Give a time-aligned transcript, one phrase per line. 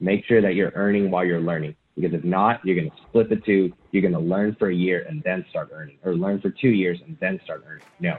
[0.00, 1.74] make sure that you're earning while you're learning.
[1.94, 3.72] Because if not, you're going to split the two.
[3.90, 6.68] You're going to learn for a year and then start earning, or learn for two
[6.68, 7.84] years and then start earning.
[7.98, 8.18] No,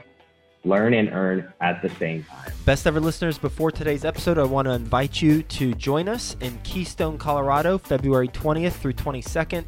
[0.64, 2.52] learn and earn at the same time.
[2.66, 6.58] Best ever listeners, before today's episode, I want to invite you to join us in
[6.62, 9.64] Keystone, Colorado, February 20th through 22nd.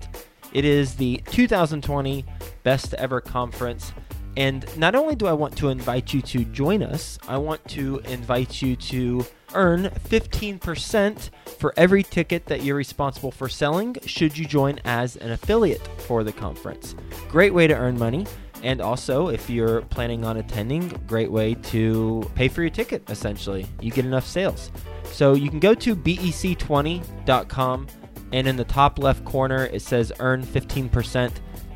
[0.53, 2.27] It is the 2020
[2.63, 3.93] Best Ever Conference.
[4.37, 7.99] And not only do I want to invite you to join us, I want to
[8.01, 14.45] invite you to earn 15% for every ticket that you're responsible for selling should you
[14.45, 16.95] join as an affiliate for the conference.
[17.29, 18.27] Great way to earn money.
[18.63, 23.67] And also, if you're planning on attending, great way to pay for your ticket, essentially.
[23.81, 24.71] You get enough sales.
[25.05, 27.87] So you can go to bec20.com,
[28.33, 31.33] and in the top left corner, it says earn 15%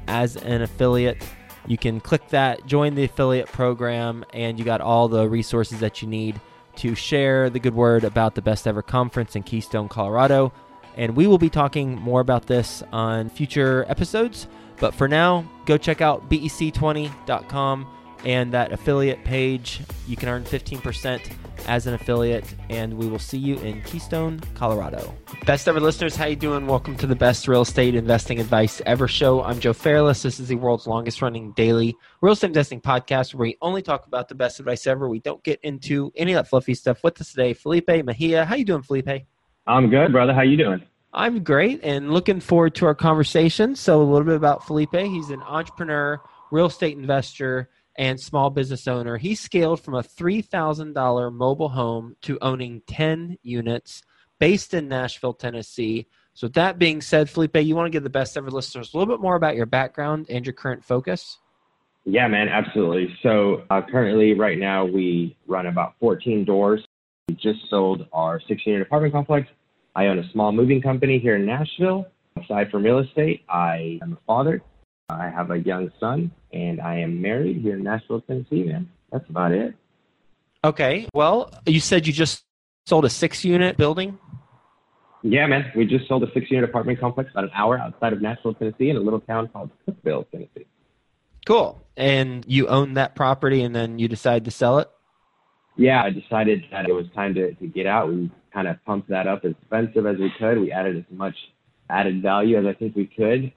[0.06, 1.22] as an affiliate.
[1.66, 6.00] You can click that, join the affiliate program, and you got all the resources that
[6.00, 6.40] you need
[6.76, 10.52] to share the good word about the best ever conference in Keystone, Colorado.
[10.96, 14.48] And we will be talking more about this on future episodes.
[14.78, 17.86] But for now, go check out bec20.com
[18.24, 19.80] and that affiliate page.
[20.06, 21.32] You can earn 15%
[21.66, 25.14] as an affiliate, and we will see you in Keystone, Colorado.
[25.46, 26.66] Best ever listeners, how you doing?
[26.66, 29.42] Welcome to the best real estate investing advice ever show.
[29.42, 30.22] I'm Joe Fairless.
[30.22, 34.06] This is the world's longest running daily real estate investing podcast where we only talk
[34.06, 35.08] about the best advice ever.
[35.08, 37.02] We don't get into any of that fluffy stuff.
[37.02, 38.44] With us today, Felipe Mejia.
[38.44, 39.26] How you doing, Felipe?
[39.66, 40.32] I'm good, brother.
[40.32, 40.82] How you doing?
[41.12, 43.74] I'm great and looking forward to our conversation.
[43.74, 44.94] So, a little bit about Felipe.
[44.94, 49.16] He's an entrepreneur, real estate investor, and small business owner.
[49.16, 54.02] He scaled from a $3,000 mobile home to owning 10 units
[54.38, 56.06] based in Nashville, Tennessee.
[56.34, 59.14] So, that being said, Felipe, you want to give the best ever listeners a little
[59.14, 61.38] bit more about your background and your current focus?
[62.04, 63.16] Yeah, man, absolutely.
[63.22, 66.84] So, uh, currently, right now, we run about 14 doors.
[67.28, 69.48] We just sold our 16 unit apartment complex
[69.96, 72.06] I own a small moving company here in Nashville.
[72.36, 74.62] Aside from real estate, I am a father.
[75.08, 78.90] I have a young son, and I am married here in Nashville, Tennessee, man.
[79.12, 79.74] That's about it.
[80.64, 81.06] Okay.
[81.14, 82.44] Well, you said you just
[82.86, 84.18] sold a six unit building?
[85.22, 85.70] Yeah, man.
[85.76, 88.90] We just sold a six unit apartment complex about an hour outside of Nashville, Tennessee,
[88.90, 90.66] in a little town called Cookeville, Tennessee.
[91.46, 91.80] Cool.
[91.96, 94.90] And you own that property and then you decide to sell it?
[95.76, 98.08] Yeah, I decided that it was time to, to get out.
[98.08, 100.58] We kind of pumped that up as expensive as we could.
[100.58, 101.36] We added as much
[101.88, 103.52] added value as I think we could.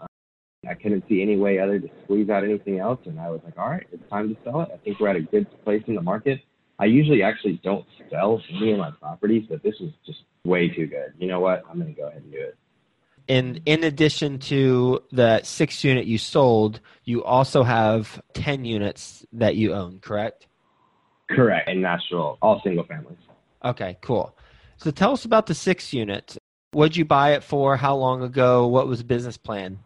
[0.67, 3.57] I couldn't see any way other to squeeze out anything else, and I was like,
[3.57, 4.69] all right, it's time to sell it.
[4.73, 6.41] I think we're at a good place in the market.
[6.79, 10.87] I usually actually don't sell any of my properties, but this was just way too
[10.87, 11.13] good.
[11.17, 11.63] You know what?
[11.69, 12.57] I'm going to go ahead and do it.
[13.27, 19.55] And in addition to the six unit you sold, you also have 10 units that
[19.55, 20.47] you own, correct?
[21.29, 21.69] Correct.
[21.69, 23.19] In Nashville, all single families.
[23.63, 24.35] Okay, cool.
[24.77, 26.37] So tell us about the six unit.
[26.71, 27.77] What'd you buy it for?
[27.77, 28.67] How long ago?
[28.67, 29.79] What was the business plan?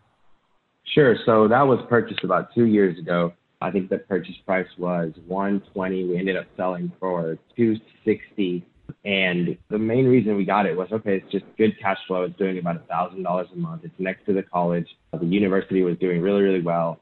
[0.93, 1.15] Sure.
[1.25, 3.33] So that was purchased about two years ago.
[3.61, 6.05] I think the purchase price was 120.
[6.05, 8.65] We ended up selling for 260.
[9.05, 12.23] And the main reason we got it was okay, it's just good cash flow.
[12.23, 13.83] It's doing about a thousand dollars a month.
[13.85, 14.87] It's next to the college.
[15.13, 16.99] The university was doing really, really well.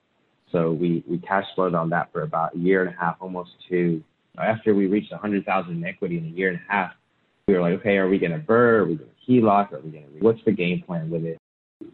[0.51, 3.51] So we, we cash flowed on that for about a year and a half, almost
[3.67, 4.03] two.
[4.37, 6.91] After we reached 100,000 in equity in a year and a half,
[7.47, 8.79] we were like, okay, are we going to BRRRR?
[8.79, 9.73] Are we going to HELOC?
[9.73, 11.40] Are we going to, what's the game plan with it?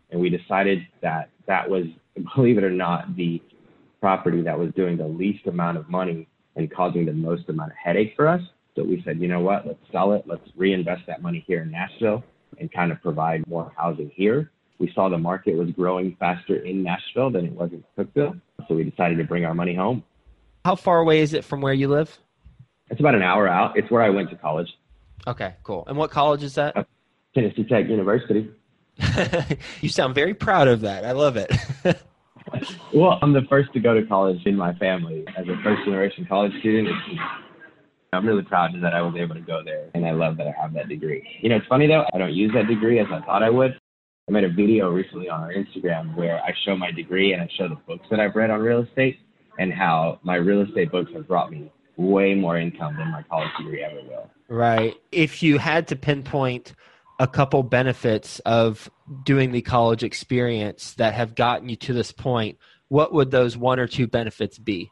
[0.09, 1.85] And we decided that that was,
[2.35, 3.41] believe it or not, the
[3.99, 7.77] property that was doing the least amount of money and causing the most amount of
[7.77, 8.41] headache for us.
[8.75, 10.23] So we said, you know what, let's sell it.
[10.27, 12.23] Let's reinvest that money here in Nashville
[12.59, 14.51] and kind of provide more housing here.
[14.79, 18.39] We saw the market was growing faster in Nashville than it was in Cookeville.
[18.67, 20.03] So we decided to bring our money home.
[20.65, 22.19] How far away is it from where you live?
[22.89, 23.77] It's about an hour out.
[23.77, 24.67] It's where I went to college.
[25.25, 25.83] Okay, cool.
[25.87, 26.77] And what college is that?
[26.77, 26.83] Uh,
[27.33, 28.49] Tennessee Tech University.
[29.81, 31.05] you sound very proud of that.
[31.05, 31.51] I love it.
[32.93, 36.25] well, I'm the first to go to college in my family as a first generation
[36.27, 36.89] college student.
[38.13, 40.53] I'm really proud that I was able to go there, and I love that I
[40.61, 41.27] have that degree.
[41.41, 43.77] You know, it's funny though, I don't use that degree as I thought I would.
[44.29, 47.49] I made a video recently on our Instagram where I show my degree and I
[47.57, 49.19] show the books that I've read on real estate
[49.57, 53.49] and how my real estate books have brought me way more income than my college
[53.57, 54.29] degree ever will.
[54.49, 54.95] Right.
[55.11, 56.73] If you had to pinpoint
[57.19, 58.89] a couple benefits of
[59.23, 62.57] doing the college experience that have gotten you to this point,
[62.89, 64.91] what would those one or two benefits be?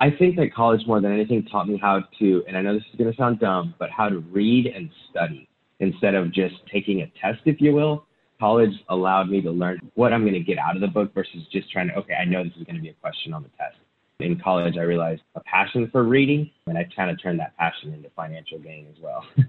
[0.00, 2.82] I think that college more than anything taught me how to, and I know this
[2.92, 5.48] is going to sound dumb, but how to read and study
[5.80, 8.06] instead of just taking a test, if you will.
[8.38, 11.46] College allowed me to learn what I'm going to get out of the book versus
[11.52, 13.48] just trying to, okay, I know this is going to be a question on the
[13.50, 13.76] test
[14.20, 17.92] in college, I realized a passion for reading, and I kind of turned that passion
[17.92, 19.24] into financial gain as well.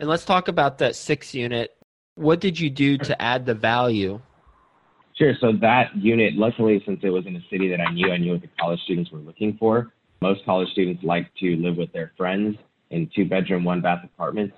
[0.00, 1.76] And let's talk about that six unit.
[2.14, 4.20] What did you do to add the value?
[5.14, 5.34] Sure.
[5.40, 8.32] So that unit, luckily, since it was in a city that I knew, I knew
[8.32, 9.92] what the college students were looking for.
[10.20, 12.56] Most college students like to live with their friends
[12.90, 14.54] in two bedroom, one bath apartments.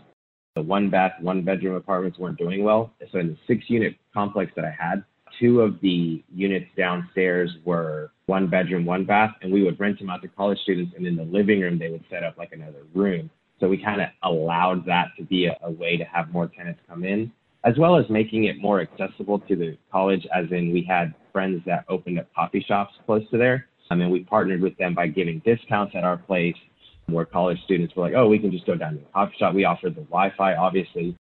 [0.57, 2.93] The one bath, one bedroom apartments weren't doing well.
[3.13, 5.05] So in the six unit complex that I had,
[5.39, 10.11] two of the units downstairs were one bedroom, one bath, and we would rent them
[10.11, 10.93] out to college students.
[10.97, 13.31] And in the living room, they would set up like another room.
[13.61, 16.81] So we kind of allowed that to be a, a way to have more tenants
[16.89, 17.31] come in,
[17.65, 21.63] as well as making it more accessible to the college, as in we had friends
[21.67, 23.67] that opened up coffee shops close to there.
[23.91, 26.57] I mean, we partnered with them by giving discounts at our place
[27.07, 29.55] where college students were like, oh, we can just go down to the coffee shop.
[29.55, 31.17] We offered the Wi Fi, obviously.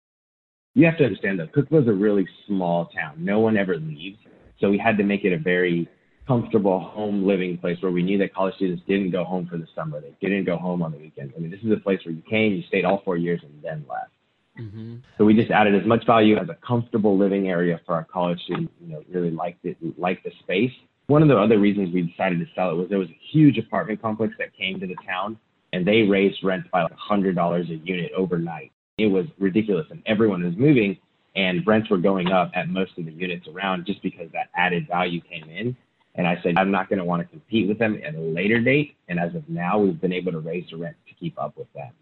[0.74, 3.14] You have to understand Cookeville is a really small town.
[3.18, 4.18] No one ever leaves.
[4.60, 5.88] So we had to make it a very
[6.30, 9.66] comfortable home living place where we knew that college students didn't go home for the
[9.74, 10.00] summer.
[10.00, 11.34] They didn't go home on the weekends.
[11.36, 13.52] I mean, this is a place where you came, you stayed all four years, and
[13.64, 14.12] then left.
[14.56, 14.96] Mm-hmm.
[15.18, 18.38] So we just added as much value as a comfortable living area for our college
[18.44, 18.72] students.
[18.80, 20.70] You know, really liked it, liked the space.
[21.08, 23.58] One of the other reasons we decided to sell it was there was a huge
[23.58, 25.36] apartment complex that came to the town,
[25.72, 28.70] and they raised rent by like hundred dollars a unit overnight.
[28.98, 30.96] It was ridiculous, and everyone was moving,
[31.34, 34.86] and rents were going up at most of the units around just because that added
[34.86, 35.76] value came in.
[36.16, 38.60] And I said, I'm not going to want to compete with them at a later
[38.60, 38.96] date.
[39.08, 41.68] And as of now, we've been able to raise the rent to keep up with
[41.74, 41.92] that.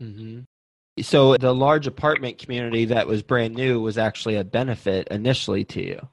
[0.00, 0.40] Mm-hmm.
[1.00, 5.82] So the large apartment community that was brand new was actually a benefit initially to
[5.82, 6.08] you.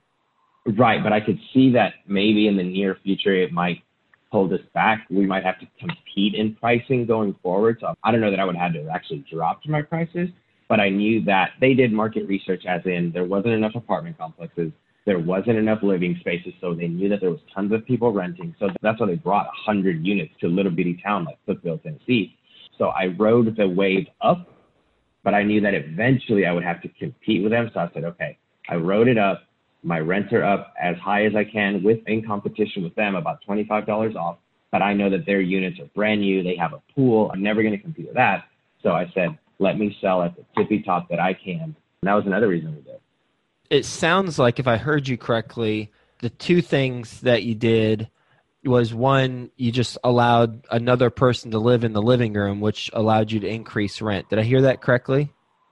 [0.65, 1.01] Right.
[1.01, 3.81] But I could see that maybe in the near future, it might
[4.31, 5.05] hold us back.
[5.09, 7.77] We might have to compete in pricing going forward.
[7.81, 10.29] So I don't know that I would have to actually drop my prices,
[10.67, 14.71] but I knew that they did market research as in there wasn't enough apartment complexes
[15.09, 18.55] there wasn't enough living spaces, so they knew that there was tons of people renting.
[18.59, 22.37] So that's why they brought 100 units to a little bitty town like Cookeville, Tennessee.
[22.77, 24.47] So I rode the wave up,
[25.23, 27.71] but I knew that eventually I would have to compete with them.
[27.73, 28.37] So I said, okay,
[28.69, 29.45] I rode it up.
[29.81, 33.39] My rents are up as high as I can with in competition with them, about
[33.49, 34.37] $25 off.
[34.71, 36.43] But I know that their units are brand new.
[36.43, 37.31] They have a pool.
[37.33, 38.43] I'm never going to compete with that.
[38.83, 41.61] So I said, let me sell at the tippy top that I can.
[41.63, 42.99] And that was another reason we did
[43.69, 48.09] it sounds like if I heard you correctly, the two things that you did
[48.63, 53.31] was one, you just allowed another person to live in the living room, which allowed
[53.31, 54.29] you to increase rent.
[54.29, 55.31] Did I hear that correctly?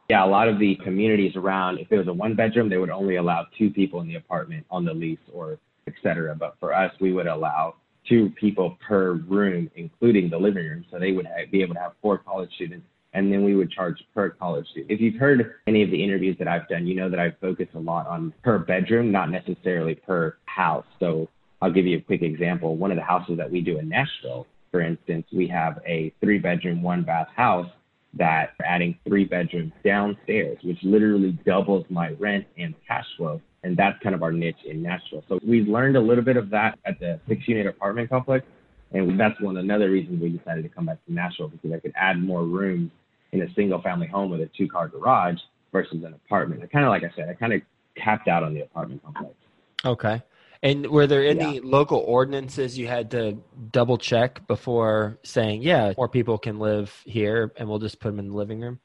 [0.09, 2.89] Yeah, a lot of the communities around, if it was a one bedroom, they would
[2.89, 6.35] only allow two people in the apartment on the lease or etc.
[6.35, 7.75] But for us, we would allow
[8.07, 10.85] two people per room, including the living room.
[10.89, 14.03] So they would be able to have four college students and then we would charge
[14.13, 14.91] per college student.
[14.91, 17.67] If you've heard any of the interviews that I've done, you know that I focus
[17.73, 20.85] a lot on per bedroom, not necessarily per house.
[20.99, 21.29] So
[21.61, 22.75] I'll give you a quick example.
[22.75, 26.37] One of the houses that we do in Nashville, for instance, we have a three
[26.37, 27.69] bedroom, one bath house
[28.13, 33.41] that we're adding three bedrooms downstairs, which literally doubles my rent and cash flow.
[33.63, 35.23] And that's kind of our niche in Nashville.
[35.27, 38.45] So we've learned a little bit of that at the six unit apartment complex.
[38.93, 41.93] And that's one another reason we decided to come back to Nashville because I could
[41.95, 42.91] add more rooms
[43.31, 45.37] in a single family home with a two car garage
[45.71, 46.63] versus an apartment.
[46.63, 47.61] I kind of, like I said, I kind of
[47.95, 49.35] capped out on the apartment complex.
[49.83, 50.21] Okay.
[50.63, 51.61] And were there any yeah.
[51.63, 53.37] local ordinances you had to
[53.71, 58.19] double check before saying, yeah, more people can live here and we'll just put them
[58.19, 58.79] in the living room?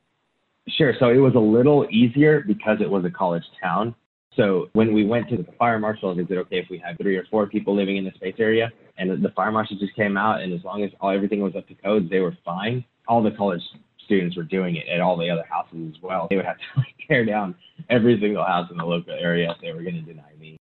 [0.69, 0.94] Sure.
[0.99, 3.94] So it was a little easier because it was a college town.
[4.37, 7.17] So when we went to the fire marshal, they said, okay, if we had three
[7.17, 10.41] or four people living in the space area, and the fire marshal just came out,
[10.41, 12.85] and as long as all everything was up to code, they were fine.
[13.09, 13.62] All the college
[14.05, 16.29] students were doing it at all the other houses as well.
[16.31, 17.55] They would have to like, tear down
[17.91, 20.57] every single house in the local area if they were going to deny me.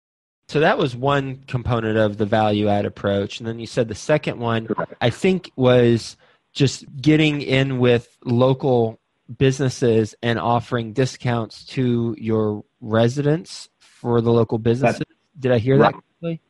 [0.48, 3.40] So that was one component of the value add approach.
[3.40, 4.94] And then you said the second one, Correct.
[5.00, 6.18] I think, was
[6.54, 9.00] just getting in with local
[9.38, 15.00] businesses and offering discounts to your residents for the local businesses.
[15.00, 15.94] That's, Did I hear right.
[15.94, 16.42] that correctly?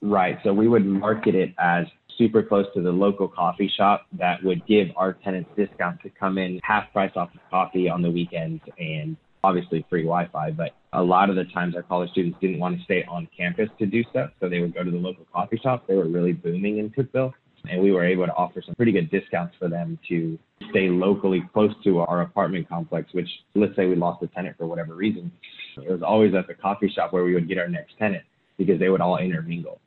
[0.00, 0.38] Right.
[0.44, 1.86] So we would market it as
[2.18, 6.38] super close to the local coffee shop that would give our tenants discounts to come
[6.38, 10.52] in half price off of coffee on the weekends and obviously free Wi-Fi.
[10.52, 13.68] But a lot of the times our college students didn't want to stay on campus
[13.78, 15.86] to do stuff, so they would go to the local coffee shop.
[15.86, 17.32] They were really booming in Cookeville,
[17.68, 20.38] and we were able to offer some pretty good discounts for them to
[20.70, 23.12] stay locally close to our apartment complex.
[23.12, 25.32] Which let's say we lost a tenant for whatever reason,
[25.76, 28.24] it was always at the coffee shop where we would get our next tenant
[28.58, 29.80] because they would all intermingle.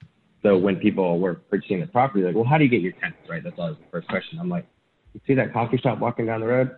[0.43, 3.27] So when people were purchasing the property, like, well, how do you get your tenants,
[3.29, 3.43] right?
[3.43, 4.39] That's always the first question.
[4.39, 4.65] I'm like,
[5.13, 6.77] you see that coffee shop walking down the road?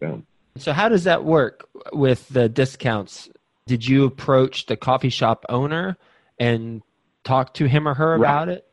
[0.00, 0.26] Boom.
[0.56, 3.28] So how does that work with the discounts?
[3.66, 5.96] Did you approach the coffee shop owner
[6.38, 6.82] and
[7.24, 8.67] talk to him or her about it?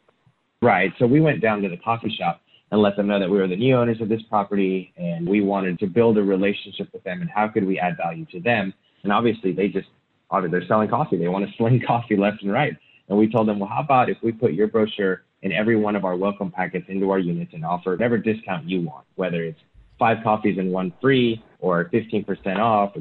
[0.66, 0.92] Right.
[0.98, 2.42] So we went down to the coffee shop
[2.72, 5.40] and let them know that we were the new owners of this property and we
[5.40, 8.74] wanted to build a relationship with them and how could we add value to them.
[9.04, 9.88] And obviously they just,
[10.32, 11.18] obviously they're selling coffee.
[11.18, 12.76] They want to sling coffee left and right.
[13.10, 15.96] And we told them, well, how about if we put your brochure in every one
[15.96, 19.60] of our welcome packets into our units and offer whatever discount you want, whether it's
[20.00, 22.96] five coffees and one free or 15% off,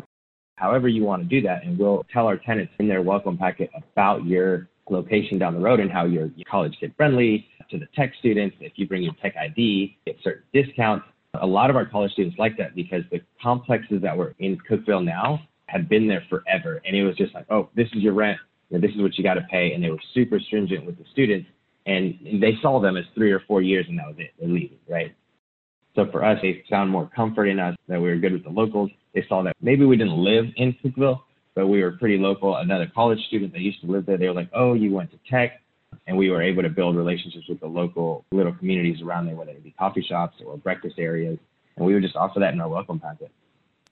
[0.57, 1.65] however you want to do that.
[1.65, 5.81] And we'll tell our tenants in their welcome packet about your location down the road
[5.81, 8.57] and how you're college kid friendly to the tech students.
[8.61, 11.07] If you bring your tech ID, get certain discounts.
[11.41, 15.05] A lot of our college students like that because the complexes that were in Cookeville
[15.05, 16.81] now had been there forever.
[16.85, 18.39] And it was just like, oh, this is your rent.
[18.71, 19.73] Know, this is what you got to pay.
[19.73, 21.49] And they were super stringent with the students.
[21.87, 24.33] And they saw them as three or four years and that was it.
[24.39, 25.15] They're leaving, right?
[25.95, 28.51] So for us, they found more comfort in us that we were good with the
[28.51, 28.91] locals.
[29.15, 31.21] They saw that maybe we didn't live in Cookeville,
[31.55, 32.57] but we were pretty local.
[32.57, 35.19] Another college student that used to live there, they were like, oh, you went to
[35.31, 35.61] tech.
[36.07, 39.53] And we were able to build relationships with the local little communities around there, whether
[39.53, 41.39] it be coffee shops or breakfast areas.
[41.77, 43.31] And we would just offer that in our welcome packet.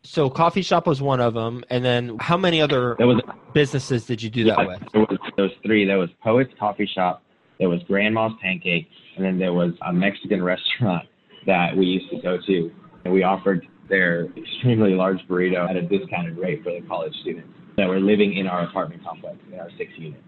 [0.04, 3.20] So coffee shop was one of them, and then how many other was,
[3.52, 4.92] businesses did you do yeah, that with?
[4.92, 5.86] There was those three.
[5.86, 7.22] There was Poets Coffee Shop,
[7.60, 11.08] there was Grandma's Pancakes, and then there was a Mexican restaurant
[11.46, 12.72] that we used to go to,
[13.04, 17.48] and we offered their extremely large burrito at a discounted rate for the college students
[17.76, 20.20] that were living in our apartment complex in our six unit.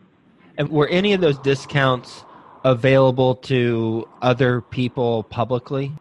[0.59, 2.25] And were any of those discounts
[2.63, 5.93] available to other people publicly?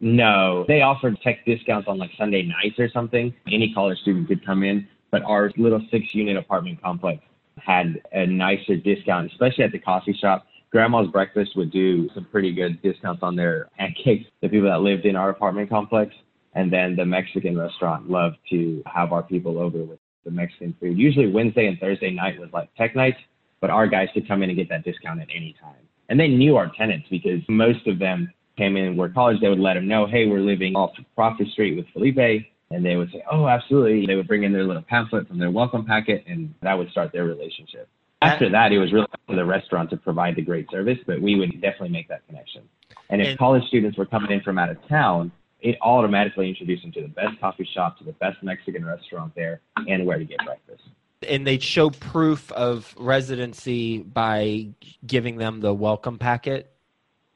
[0.00, 3.32] No, they offered tech discounts on like Sunday nights or something.
[3.46, 7.22] Any college student could come in, but our little six unit apartment complex
[7.58, 10.46] had a nicer discount, especially at the coffee shop.
[10.72, 14.24] Grandma's Breakfast would do some pretty good discounts on their pancakes.
[14.42, 16.14] The people that lived in our apartment complex,
[16.54, 20.98] and then the Mexican restaurant loved to have our people over with the Mexican food.
[20.98, 23.18] Usually Wednesday and Thursday night was like tech nights,
[23.60, 25.74] but our guys could come in and get that discount at any time.
[26.08, 29.40] And they knew our tenants because most of them came in were college.
[29.40, 32.46] They would let them know, hey, we're living off Crawford Street with Felipe.
[32.70, 34.06] And they would say, oh, absolutely.
[34.06, 37.12] They would bring in their little pamphlet from their welcome packet, and that would start
[37.12, 37.88] their relationship.
[38.22, 41.20] After that, it was really up to the restaurant to provide the great service, but
[41.20, 42.62] we would definitely make that connection.
[43.10, 45.30] And if college students were coming in from out of town,
[45.64, 49.62] it automatically introduced them to the best coffee shop, to the best Mexican restaurant there,
[49.88, 50.82] and where to get breakfast.
[51.26, 54.68] And they'd show proof of residency by
[55.06, 56.70] giving them the welcome packet.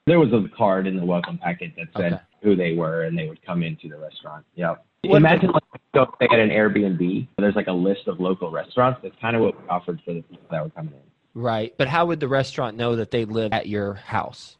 [0.06, 2.22] There was a card in the welcome packet that said okay.
[2.42, 4.44] who they were, and they would come into the restaurant.
[4.54, 4.74] Yeah.
[5.04, 5.62] Imagine like
[5.94, 7.28] go stay at an Airbnb.
[7.38, 9.00] There's like a list of local restaurants.
[9.02, 11.40] That's kind of what we offered for the people that were coming in.
[11.40, 14.58] Right, but how would the restaurant know that they live at your house?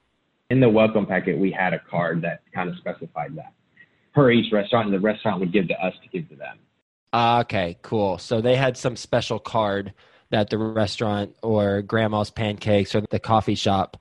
[0.49, 3.53] In the welcome packet, we had a card that kind of specified that
[4.15, 6.59] per each restaurant, and the restaurant would give to us to give to them.
[7.13, 8.19] Uh, okay, cool.
[8.19, 9.95] So they had some special card
[10.31, 13.97] that the restaurant or Grandma's Pancakes or the coffee shop,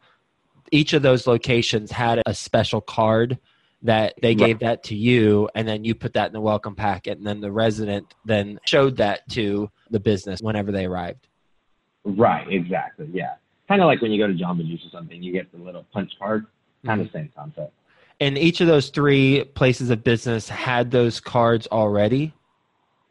[0.71, 3.39] each of those locations had a special card
[3.83, 7.17] that they gave that to you and then you put that in the welcome packet
[7.17, 11.27] and then the resident then showed that to the business whenever they arrived.
[12.03, 13.09] Right, exactly.
[13.13, 13.35] Yeah.
[13.67, 15.85] Kind of like when you go to Jamba Juice or something, you get the little
[15.93, 16.47] punch card,
[16.85, 17.07] kind mm-hmm.
[17.07, 17.73] of same concept.
[18.19, 22.33] And each of those three places of business had those cards already.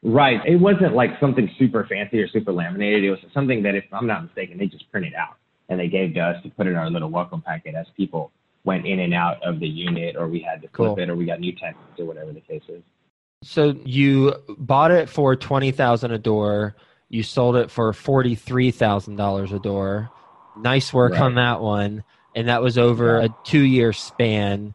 [0.02, 0.40] Right.
[0.46, 3.04] It wasn't like something super fancy or super laminated.
[3.04, 5.36] It was something that, if I'm not mistaken, they just printed out
[5.68, 8.30] and they gave to us to put in our little welcome packet as people
[8.64, 10.98] went in and out of the unit or we had to flip cool.
[10.98, 12.82] it or we got new tenants or whatever the case is.
[13.42, 16.74] So you bought it for twenty thousand a door.
[17.08, 20.10] You sold it for forty three thousand dollars a door.
[20.58, 21.22] Nice work right.
[21.22, 22.02] on that one,
[22.34, 23.26] and that was over yeah.
[23.26, 24.74] a two year span.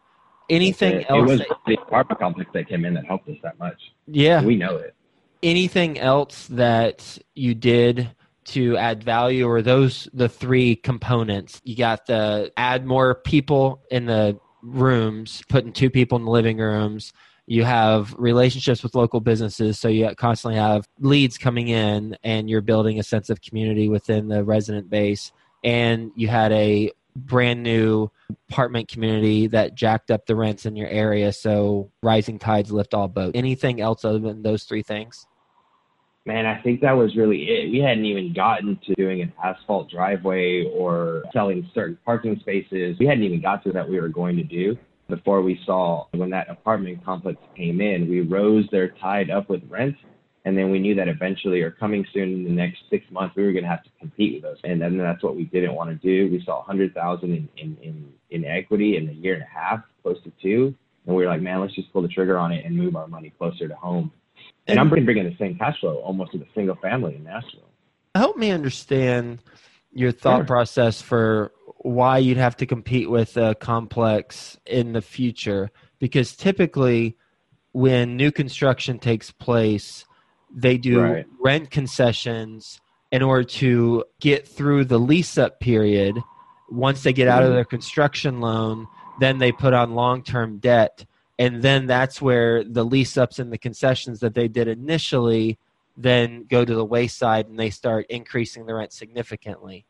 [0.49, 1.19] Anything it, else?
[1.19, 3.79] It was that, the apartment complex that came in that helped us that much.
[4.07, 4.95] Yeah, we know it.
[5.43, 8.11] Anything else that you did
[8.43, 14.05] to add value or those the three components you got the add more people in
[14.05, 17.13] the rooms putting two people in the living rooms
[17.45, 22.61] you have relationships with local businesses so you constantly have leads coming in and you're
[22.61, 25.31] building a sense of community within the resident base
[25.63, 28.09] and you had a brand new
[28.49, 33.07] apartment community that jacked up the rents in your area so rising tides lift all
[33.07, 35.27] boats anything else other than those three things
[36.25, 37.71] man, I think that was really it.
[37.71, 42.97] We hadn't even gotten to doing an asphalt driveway or selling certain parking spaces.
[42.99, 44.77] We hadn't even got to that we were going to do
[45.09, 48.09] before we saw when that apartment complex came in.
[48.09, 49.99] We rose their tide up with rents.
[50.43, 53.43] And then we knew that eventually or coming soon in the next six months, we
[53.43, 54.57] were going to have to compete with those.
[54.63, 56.31] And then that's what we didn't want to do.
[56.31, 60.17] We saw 100000 in, in, in, in equity in a year and a half, close
[60.23, 60.73] to two.
[61.05, 63.07] And we were like, man, let's just pull the trigger on it and move our
[63.07, 64.11] money closer to home
[64.67, 67.69] and I'm bringing the same cash flow almost as a single family in Nashville.
[68.15, 69.39] Help me understand
[69.91, 70.45] your thought sure.
[70.45, 77.17] process for why you'd have to compete with a complex in the future because typically
[77.71, 80.05] when new construction takes place
[80.53, 81.25] they do Right.
[81.39, 82.81] rent concessions
[83.11, 86.17] in order to get through the lease up period
[86.69, 87.53] once they get out of Mhm.
[87.55, 88.87] their construction loan
[89.19, 91.05] then they put on long-term debt
[91.37, 95.57] and then that's where the lease ups and the concessions that they did initially
[95.97, 99.85] then go to the wayside and they start increasing the rent significantly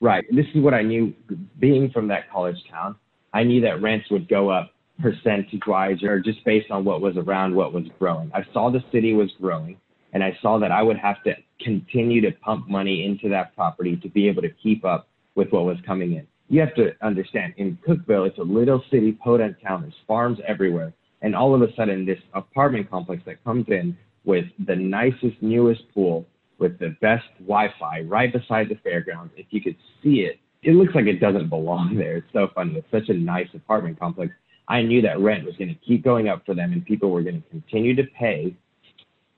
[0.00, 0.24] Right.
[0.30, 1.14] This is what I knew
[1.60, 2.96] being from that college town.
[3.32, 4.70] I knew that rents would go up
[5.00, 8.30] percentage wise or just based on what was around what was growing.
[8.34, 9.78] I saw the city was growing
[10.14, 13.96] and I saw that I would have to continue to pump money into that property
[13.96, 16.26] to be able to keep up with what was coming in.
[16.48, 19.82] You have to understand in Cookeville, it's a little city, podunk town.
[19.82, 20.92] There's farms everywhere.
[21.22, 25.82] And all of a sudden, this apartment complex that comes in with the nicest, newest
[25.92, 26.26] pool,
[26.58, 29.32] with the best Wi-Fi right beside the fairgrounds.
[29.36, 32.18] If you could see it, it looks like it doesn't belong there.
[32.18, 32.76] It's so funny.
[32.76, 34.32] It's such a nice apartment complex.
[34.68, 37.22] I knew that rent was going to keep going up for them, and people were
[37.22, 38.54] going to continue to pay,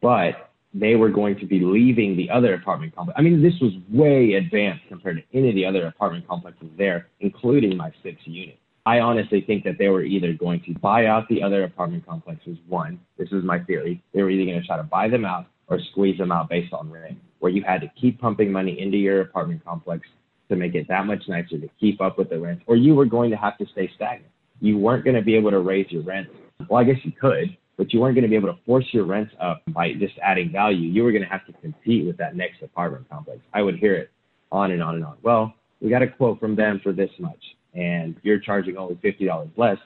[0.01, 0.46] but
[0.79, 3.17] they were going to be leaving the other apartment complex.
[3.19, 7.09] I mean, this was way advanced compared to any of the other apartment complexes there,
[7.21, 8.59] including my six unit.
[8.85, 12.59] I honestly think that they were either going to buy out the other apartment complexes.
[12.69, 14.03] One, this is my theory.
[14.15, 16.73] They were either going to try to buy them out or squeeze them out based
[16.73, 20.07] on rent, where you had to keep pumping money into your apartment complex
[20.49, 23.07] to make it that much nicer to keep up with the rent, or you were
[23.07, 24.31] going to have to stay stagnant.
[24.61, 26.29] You weren't going to be able to raise your rent.
[26.69, 29.05] Well, I guess you could, but you weren't going to be able to force your
[29.05, 30.89] rents up by just adding value.
[30.91, 33.41] You were going to have to compete with that next apartment complex.
[33.53, 34.11] I would hear it
[34.51, 35.17] on and on and on.
[35.23, 37.43] Well, we got a quote from them for this much,
[37.75, 39.77] and you're charging only $50 less.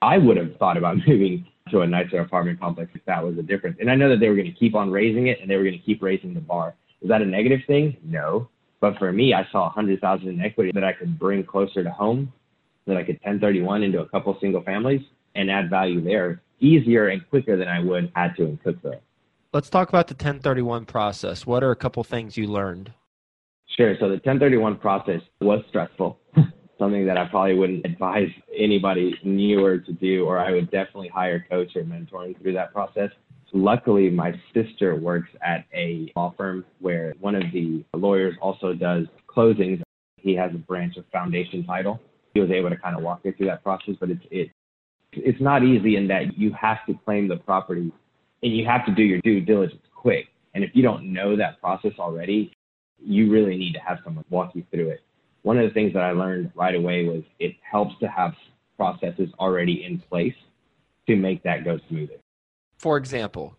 [0.00, 3.42] I would have thought about moving to a nicer apartment complex if that was the
[3.42, 3.76] difference.
[3.80, 5.64] And I know that they were going to keep on raising it and they were
[5.64, 6.74] going to keep raising the bar.
[7.00, 7.96] Is that a negative thing?
[8.04, 8.48] No.
[8.80, 12.32] But for me, I saw 100,000 in equity that I could bring closer to home,
[12.86, 15.00] that I could 1031 into a couple single families
[15.34, 19.00] and add value there easier and quicker than I would had to in Cookeville.
[19.52, 21.46] Let's talk about the 1031 process.
[21.46, 22.92] What are a couple things you learned?
[23.76, 23.94] Sure.
[24.00, 26.18] So the 1031 process was stressful,
[26.78, 31.44] something that I probably wouldn't advise anybody newer to do, or I would definitely hire
[31.46, 33.10] a coach or mentoring through that process.
[33.52, 39.06] Luckily, my sister works at a law firm where one of the lawyers also does
[39.28, 39.80] closings.
[40.16, 42.00] He has a branch of foundation title.
[42.34, 44.50] He was able to kind of walk me through that process, but it's it
[45.16, 47.92] it's not easy in that you have to claim the property
[48.42, 50.26] and you have to do your due diligence quick.
[50.54, 52.52] And if you don't know that process already,
[52.98, 55.00] you really need to have someone walk you through it.
[55.42, 58.32] One of the things that I learned right away was it helps to have
[58.76, 60.34] processes already in place
[61.06, 62.14] to make that go smoother.
[62.78, 63.56] For example,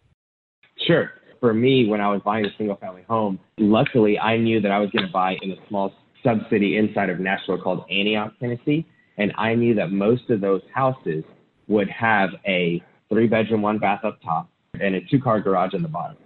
[0.85, 1.11] Sure.
[1.39, 4.79] For me, when I was buying a single family home, luckily I knew that I
[4.79, 8.85] was going to buy in a small sub city inside of Nashville called Antioch, Tennessee.
[9.17, 11.23] And I knew that most of those houses
[11.67, 14.49] would have a three bedroom, one bath up top
[14.79, 16.17] and a two car garage in the bottom.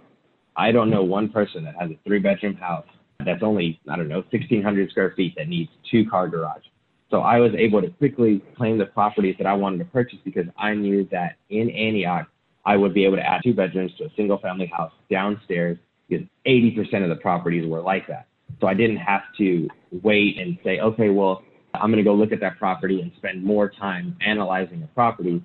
[0.56, 2.86] I don't know one person that has a three bedroom house
[3.24, 6.62] that's only, I don't know, 1,600 square feet that needs two car garage.
[7.10, 10.46] So I was able to quickly claim the properties that I wanted to purchase because
[10.56, 12.28] I knew that in Antioch,
[12.64, 15.76] I would be able to add two bedrooms to a single family house downstairs
[16.08, 18.26] because 80% of the properties were like that.
[18.60, 19.68] So I didn't have to
[20.02, 21.42] wait and say, okay, well,
[21.74, 25.42] I'm going to go look at that property and spend more time analyzing the property.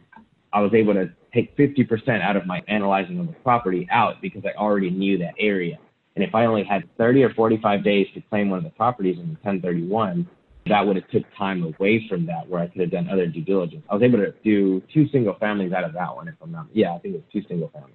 [0.54, 4.44] I was able to take 50% out of my analyzing of the property out because
[4.46, 5.78] I already knew that area.
[6.16, 9.18] And if I only had 30 or 45 days to claim one of the properties
[9.18, 10.28] in the 1031,
[10.68, 13.42] that would have took time away from that where I could have done other due
[13.42, 13.84] diligence.
[13.90, 16.68] I was able to do two single families out of that one, if I'm not,
[16.74, 17.94] yeah, I think it was two single families.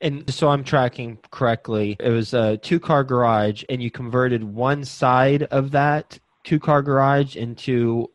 [0.00, 1.96] and so I'm tracking correctly.
[2.00, 6.82] It was a two car garage, and you converted one side of that two car
[6.82, 8.10] garage into,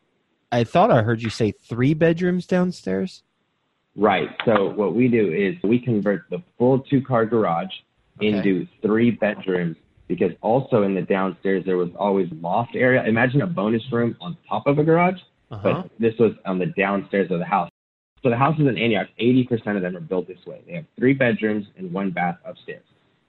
[0.52, 3.22] I thought I heard you say three bedrooms downstairs.
[3.96, 4.28] Right.
[4.44, 7.72] So what we do is we convert the full two car garage
[8.18, 8.28] Okay.
[8.28, 9.76] into three bedrooms
[10.08, 13.04] because also in the downstairs there was always loft area.
[13.04, 15.82] Imagine a bonus room on top of a garage, Uh-huh.
[15.82, 17.68] but this was on the downstairs of the house.
[18.22, 20.62] So the houses in Antioch, 80% of them are built this way.
[20.66, 22.84] They have three bedrooms and one bath upstairs.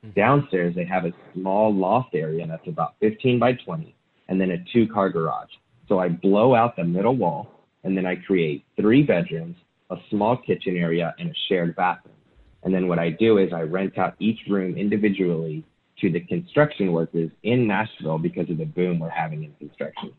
[0.05, 0.13] Mhm.
[0.15, 3.93] Downstairs, they have a small loft area that's about 15 by 20
[4.27, 5.49] and then a two car garage.
[5.87, 7.49] So I blow out the middle wall
[7.83, 9.55] and then I create three bedrooms,
[9.89, 12.15] a small kitchen area, and a shared bathroom.
[12.63, 15.63] And then what I do is I rent out each room individually
[16.01, 20.13] to the construction workers in Nashville because of the boom we're having in construction.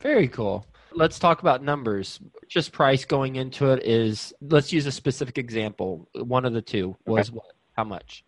[0.00, 0.66] Very cool.
[0.92, 2.18] Let's talk about numbers.
[2.48, 6.08] Just price going into it is, let's use a specific example.
[6.14, 7.52] One of the two was what?
[7.76, 8.24] How much?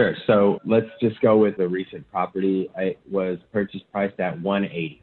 [0.00, 0.16] Sure.
[0.26, 2.70] So let's just go with the recent property.
[2.76, 5.02] It was purchase priced at 180.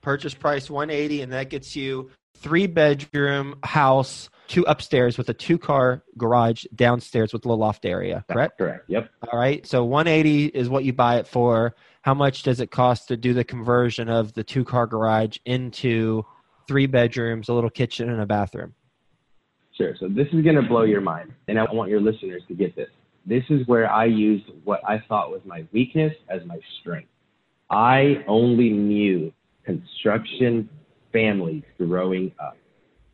[0.00, 5.58] purchase price 180 and that gets you three bedroom house, two upstairs with a two
[5.58, 8.58] car garage downstairs with a little loft area, correct?
[8.58, 8.84] That's correct.
[8.90, 9.10] Yep.
[9.32, 9.64] All right.
[9.64, 11.76] So 180 is what you buy it for.
[12.02, 16.24] How much does it cost to do the conversion of the two car garage into
[16.66, 18.74] three bedrooms, a little kitchen and a bathroom?
[19.76, 19.94] Sure.
[20.00, 22.74] So this is going to blow your mind, and I want your listeners to get
[22.74, 22.88] this.
[23.26, 27.08] This is where I used what I thought was my weakness as my strength.
[27.70, 29.32] I only knew
[29.64, 30.68] construction
[31.12, 32.56] families growing up.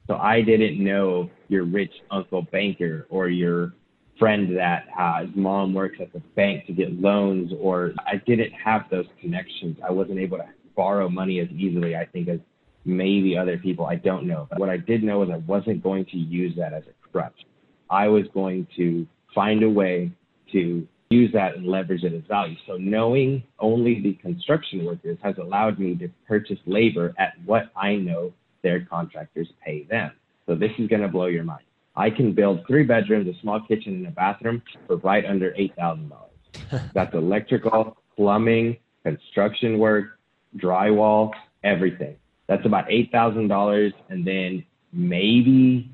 [0.07, 3.73] So I didn't know your rich uncle banker or your
[4.19, 8.53] friend that uh, his mom works at the bank to get loans, or I didn't
[8.53, 9.79] have those connections.
[9.87, 12.39] I wasn't able to borrow money as easily, I think, as
[12.85, 13.87] maybe other people.
[13.87, 14.49] I don't know.
[14.51, 17.47] But what I did know is I wasn't going to use that as a crutch.
[17.89, 20.13] I was going to find a way
[20.53, 22.57] to use that and leverage it as value.
[22.67, 27.97] So knowing only the construction workers has allowed me to purchase labor at what I
[27.97, 30.13] know their contractors pay them.
[30.47, 31.65] So this is going to blow your mind.
[31.95, 35.75] I can build three bedrooms, a small kitchen, and a bathroom for right under eight
[35.77, 36.91] thousand dollars.
[36.95, 40.19] That's electrical, plumbing, construction work,
[40.57, 41.33] drywall,
[41.65, 42.17] everything.
[42.49, 45.91] That's about eight thousand dollars, and then maybe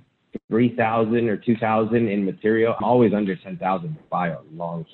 [0.48, 2.74] three thousand or two thousand in material.
[2.78, 4.86] I'm always under ten thousand by a long.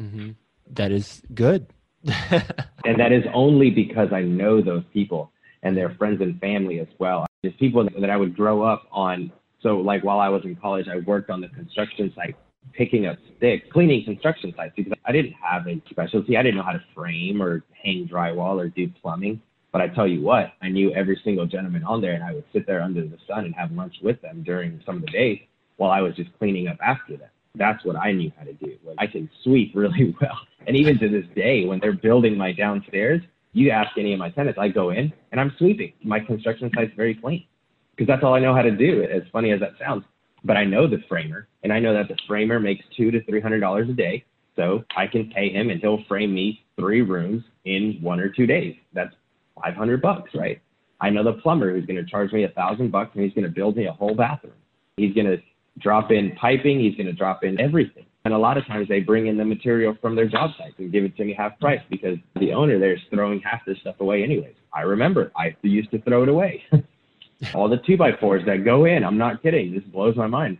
[0.00, 0.30] Mm-hmm.
[0.72, 1.66] That is good.
[2.04, 6.88] and that is only because I know those people and their friends and family as
[6.98, 7.26] well.
[7.44, 9.32] Just people that I would grow up on.
[9.62, 12.36] So, like while I was in college, I worked on the construction site,
[12.72, 16.36] picking up sticks, cleaning construction sites because I didn't have a specialty.
[16.36, 19.42] I didn't know how to frame or hang drywall or do plumbing.
[19.72, 22.44] But I tell you what, I knew every single gentleman on there, and I would
[22.52, 25.40] sit there under the sun and have lunch with them during some of the days
[25.76, 27.30] while I was just cleaning up after them.
[27.54, 28.76] That's what I knew how to do.
[28.98, 30.38] I can sweep really well.
[30.66, 34.30] And even to this day, when they're building my downstairs, you ask any of my
[34.30, 35.92] tenants, I go in and I'm sweeping.
[36.04, 37.44] My construction site's very clean
[37.90, 39.04] because that's all I know how to do.
[39.04, 40.04] As funny as that sounds,
[40.44, 43.40] but I know the framer, and I know that the framer makes two to three
[43.40, 44.24] hundred dollars a day.
[44.56, 48.46] So I can pay him, and he'll frame me three rooms in one or two
[48.46, 48.76] days.
[48.92, 49.14] That's
[49.62, 50.60] 500 bucks, right?
[51.00, 53.44] I know the plumber who's going to charge me a thousand bucks and he's going
[53.44, 54.54] to build me a whole bathroom.
[54.96, 55.38] He's going to
[55.78, 56.80] drop in piping.
[56.80, 58.04] He's going to drop in everything.
[58.24, 60.92] And a lot of times they bring in the material from their job sites and
[60.92, 63.96] give it to me half price because the owner there is throwing half this stuff
[64.00, 64.54] away anyways.
[64.74, 66.62] I remember I used to throw it away.
[67.54, 69.72] All the two by fours that go in, I'm not kidding.
[69.72, 70.58] This blows my mind.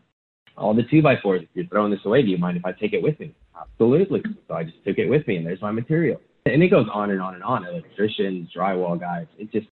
[0.56, 2.72] All the two by fours, if you're throwing this away, do you mind if I
[2.72, 3.34] take it with me?
[3.60, 4.22] Absolutely.
[4.48, 6.18] So I just took it with me and there's my material
[6.50, 7.64] and it goes on and on and on.
[7.64, 9.66] Electricians, drywall guys, it just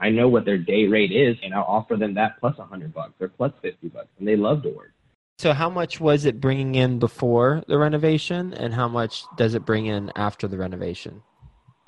[0.00, 2.94] I know what their day rate is, and I'll offer them that plus a hundred
[2.94, 4.92] bucks or plus fifty bucks, and they love to work.
[5.38, 9.66] So, how much was it bringing in before the renovation, and how much does it
[9.66, 11.22] bring in after the renovation?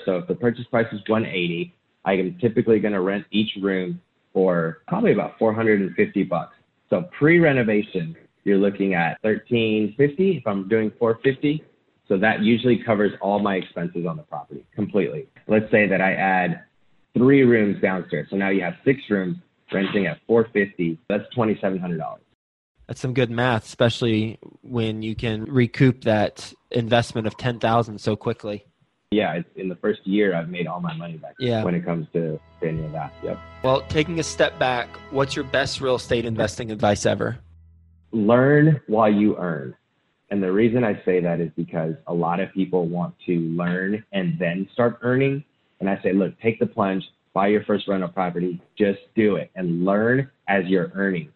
[0.05, 3.57] So, if the purchase price is one eighty, I am typically going to rent each
[3.63, 4.01] room
[4.33, 6.55] for probably about four hundred and fifty bucks.
[6.91, 10.37] So, pre-renovation, you're looking at thirteen fifty.
[10.37, 11.65] If I'm doing four fifty,
[12.09, 15.27] so that usually covers all my expenses on the property completely.
[15.49, 16.65] Let's say that I add
[17.15, 18.29] three rooms downstairs.
[18.31, 19.37] So now you have six rooms
[19.73, 20.99] renting at 450.
[21.09, 22.19] That's $2,700.
[22.87, 28.65] That's some good math, especially when you can recoup that investment of 10,000 so quickly.
[29.11, 31.35] Yeah, in the first year, I've made all my money back.
[31.39, 31.65] Yeah.
[31.65, 33.39] When it comes to paying that, yep.
[33.63, 37.39] Well, taking a step back, what's your best real estate investing advice ever?
[38.13, 39.75] Learn while you earn.
[40.31, 44.05] And the reason I say that is because a lot of people want to learn
[44.13, 45.45] and then start earning.
[45.81, 49.51] And I say, look, take the plunge, buy your first rental property, just do it
[49.55, 51.31] and learn as you're earning.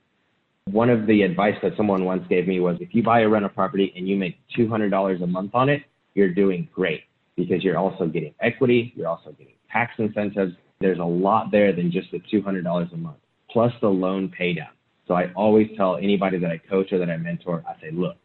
[0.64, 3.50] One of the advice that someone once gave me was if you buy a rental
[3.50, 5.83] property and you make $200 a month on it,
[6.14, 7.03] you're doing great
[7.37, 10.55] because you're also getting equity, you're also getting tax incentives.
[10.81, 13.16] There's a lot there than just the $200 a month,
[13.50, 14.70] plus the loan paydown.
[15.07, 18.16] So I always tell anybody that I coach or that I mentor, I say, look,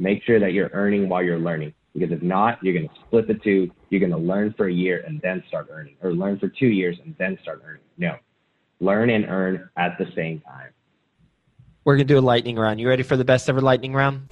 [0.00, 1.72] make sure that you're earning while you're learning.
[1.94, 3.70] Because if not, you're going to split the two.
[3.90, 6.68] You're going to learn for a year and then start earning, or learn for two
[6.68, 7.82] years and then start earning.
[7.98, 8.16] No,
[8.80, 10.70] learn and earn at the same time.
[11.84, 12.80] We're going to do a lightning round.
[12.80, 14.28] You ready for the best ever lightning round?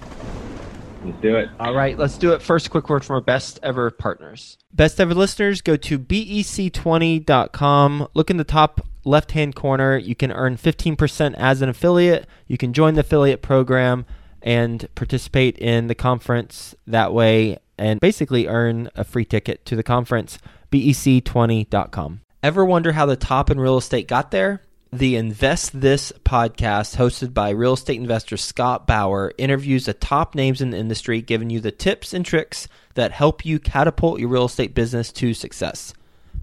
[1.03, 1.49] Let's do it.
[1.59, 2.41] All right, let's do it.
[2.41, 4.57] First, quick word from our best ever partners.
[4.73, 8.07] Best ever listeners, go to bec20.com.
[8.13, 9.97] Look in the top left hand corner.
[9.97, 12.27] You can earn 15% as an affiliate.
[12.47, 14.05] You can join the affiliate program
[14.41, 19.83] and participate in the conference that way and basically earn a free ticket to the
[19.83, 20.39] conference.
[20.71, 22.21] BEC20.com.
[22.41, 24.61] Ever wonder how the top in real estate got there?
[24.91, 30.61] The Invest This podcast, hosted by real estate investor Scott Bauer, interviews the top names
[30.61, 34.45] in the industry, giving you the tips and tricks that help you catapult your real
[34.45, 35.93] estate business to success.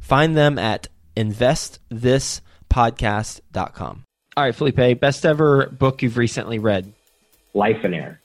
[0.01, 4.03] Find them at investthispodcast.com.
[4.37, 6.93] All right, Felipe, best ever book you've recently read?
[7.57, 8.21] Life and Air.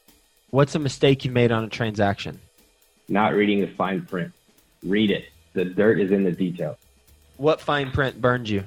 [0.50, 2.42] What's a mistake you made on a transaction?
[3.08, 4.34] Not reading the fine print.
[4.84, 5.30] Read it.
[5.54, 6.78] The dirt is in the detail.
[7.38, 8.66] What fine print burned you?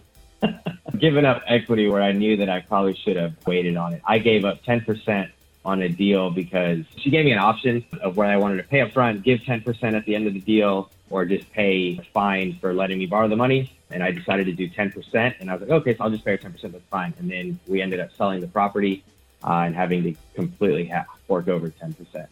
[0.99, 4.01] Giving up equity where I knew that I probably should have waited on it.
[4.07, 5.31] I gave up 10%
[5.67, 8.81] on a deal because she gave me an option of where I wanted to pay
[8.81, 12.55] up front, give 10% at the end of the deal, or just pay a fine
[12.59, 13.71] for letting me borrow the money.
[13.91, 15.35] And I decided to do 10%.
[15.41, 16.73] And I was like, okay, so I'll just pay her 10%.
[16.73, 17.13] That's fine.
[17.19, 19.05] And then we ended up selling the property
[19.45, 22.27] uh, and having to completely ha- fork over 10%.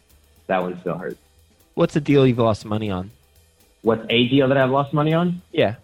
[0.47, 1.19] That one still hurts.
[1.75, 3.11] What's a deal you've lost money on?
[3.81, 5.41] What's a deal that I've lost money on?
[5.51, 5.75] Yeah.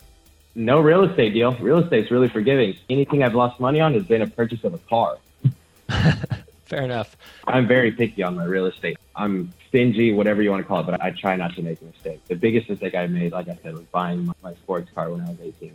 [0.56, 1.56] No real estate deal.
[1.56, 2.76] Real estate's really forgiving.
[2.90, 5.18] Anything I've lost money on has been a purchase of a car.
[6.66, 7.18] Fair enough.
[7.48, 8.98] I'm very picky on my real estate.
[9.16, 11.86] I'm stingy, whatever you want to call it, but I try not to make a
[11.86, 12.24] mistake.
[12.28, 15.30] The biggest mistake I made, like I said, was buying my sports car when I
[15.30, 15.74] was 18.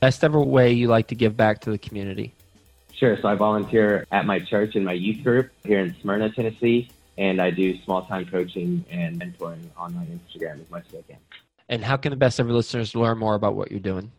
[0.00, 2.34] Best ever way you like to give back to the community?
[3.02, 3.18] Sure.
[3.20, 6.88] So I volunteer at my church in my youth group here in Smyrna, Tennessee,
[7.18, 11.02] and I do small time coaching and mentoring on my Instagram as much as I
[11.10, 11.16] can.
[11.68, 14.12] And how can the best ever listeners learn more about what you're doing?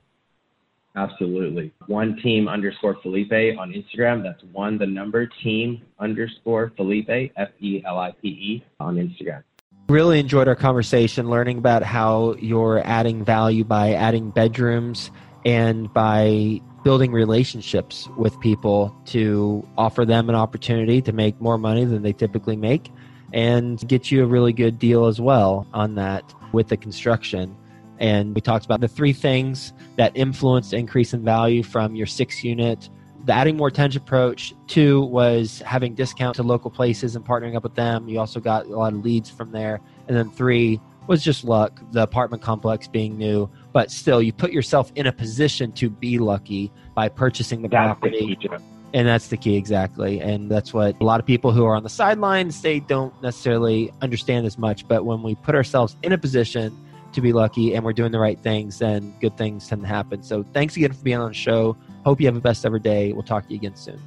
[0.98, 1.72] Absolutely.
[1.86, 4.22] One team underscore Felipe on Instagram.
[4.22, 9.44] That's one, the number team underscore Felipe, F E L I P E, on Instagram.
[9.88, 15.10] Really enjoyed our conversation, learning about how you're adding value by adding bedrooms
[15.46, 21.86] and by building relationships with people to offer them an opportunity to make more money
[21.86, 22.92] than they typically make
[23.32, 27.56] and get you a really good deal as well on that with the construction.
[28.00, 32.44] And we talked about the three things that influenced increase in value from your six
[32.44, 32.90] unit.
[33.26, 34.54] The adding more tension approach.
[34.68, 38.10] Two was having discount to local places and partnering up with them.
[38.10, 39.80] You also got a lot of leads from there.
[40.08, 43.50] And then three was just luck, the apartment complex being new.
[43.74, 48.00] But still, you put yourself in a position to be lucky by purchasing the That's
[48.02, 48.36] the property.
[48.36, 48.50] key,
[48.94, 50.22] And that's the key, exactly.
[50.22, 53.92] And that's what a lot of people who are on the sidelines, they don't necessarily
[54.02, 54.88] understand as much.
[54.88, 56.78] But when we put ourselves in a position
[57.14, 60.22] to be lucky and we're doing the right things, then good things tend to happen.
[60.22, 61.76] So thanks again for being on the show.
[62.06, 63.12] Hope you have a best ever day.
[63.12, 64.00] We'll talk to you again soon.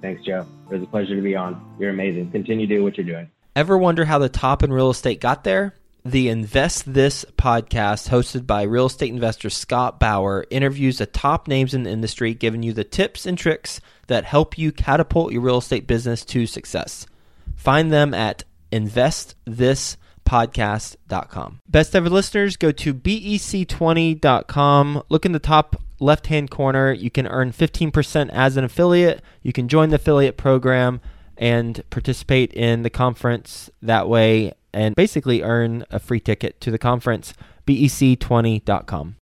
[0.00, 0.46] Thanks, Joe.
[0.70, 1.76] It was a pleasure to be on.
[1.78, 2.30] You're amazing.
[2.30, 3.30] Continue to do what you're doing.
[3.54, 5.74] Ever wonder how the top in real estate got there?
[6.04, 11.74] The Invest This podcast, hosted by real estate investor Scott Bauer, interviews the top names
[11.74, 15.58] in the industry, giving you the tips and tricks that help you catapult your real
[15.58, 17.06] estate business to success.
[17.54, 21.60] Find them at investthispodcast.com.
[21.68, 25.02] Best ever listeners, go to bec20.com.
[25.08, 26.92] Look in the top left hand corner.
[26.92, 29.22] You can earn 15% as an affiliate.
[29.42, 31.00] You can join the affiliate program
[31.36, 36.78] and participate in the conference that way and basically earn a free ticket to the
[36.78, 37.34] conference.
[37.66, 39.16] bec20.com.